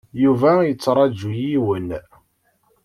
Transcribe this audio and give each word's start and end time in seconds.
Yuba 0.23 0.51
yettṛaju 0.67 1.31
yiwen. 1.41 1.87